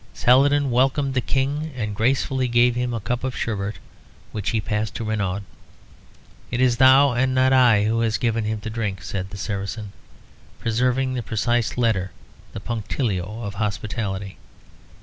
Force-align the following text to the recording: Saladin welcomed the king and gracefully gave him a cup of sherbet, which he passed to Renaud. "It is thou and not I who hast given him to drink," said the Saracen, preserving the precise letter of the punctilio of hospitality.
Saladin 0.15 0.71
welcomed 0.71 1.13
the 1.13 1.21
king 1.21 1.71
and 1.75 1.95
gracefully 1.95 2.47
gave 2.47 2.73
him 2.73 2.91
a 2.91 2.99
cup 2.99 3.23
of 3.23 3.35
sherbet, 3.37 3.75
which 4.31 4.49
he 4.49 4.59
passed 4.59 4.95
to 4.95 5.03
Renaud. 5.03 5.41
"It 6.49 6.59
is 6.59 6.77
thou 6.77 7.11
and 7.13 7.35
not 7.35 7.53
I 7.53 7.83
who 7.83 7.99
hast 7.99 8.19
given 8.19 8.43
him 8.43 8.59
to 8.61 8.71
drink," 8.71 9.03
said 9.03 9.29
the 9.29 9.37
Saracen, 9.37 9.91
preserving 10.57 11.13
the 11.13 11.21
precise 11.21 11.77
letter 11.77 12.09
of 12.47 12.53
the 12.53 12.59
punctilio 12.59 13.43
of 13.43 13.53
hospitality. 13.53 14.39